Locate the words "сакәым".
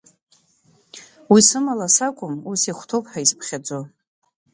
1.95-2.35